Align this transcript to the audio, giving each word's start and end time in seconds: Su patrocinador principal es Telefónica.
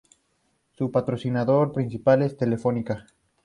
Su 0.71 0.89
patrocinador 0.89 1.71
principal 1.73 2.23
es 2.23 2.35
Telefónica. 2.35 3.05